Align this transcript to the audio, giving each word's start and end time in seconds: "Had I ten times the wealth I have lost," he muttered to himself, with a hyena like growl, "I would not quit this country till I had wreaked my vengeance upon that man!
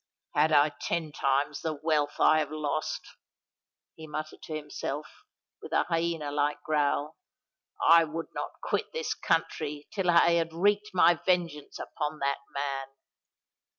"Had 0.33 0.51
I 0.51 0.69
ten 0.81 1.11
times 1.11 1.61
the 1.61 1.75
wealth 1.75 2.15
I 2.19 2.39
have 2.39 2.49
lost," 2.51 3.01
he 3.93 4.07
muttered 4.07 4.41
to 4.45 4.55
himself, 4.55 5.05
with 5.61 5.71
a 5.73 5.83
hyena 5.83 6.31
like 6.31 6.59
growl, 6.63 7.17
"I 7.87 8.05
would 8.05 8.29
not 8.33 8.53
quit 8.63 8.93
this 8.93 9.13
country 9.13 9.87
till 9.91 10.09
I 10.09 10.31
had 10.31 10.53
wreaked 10.53 10.89
my 10.95 11.13
vengeance 11.23 11.77
upon 11.77 12.17
that 12.17 12.39
man! 12.51 12.87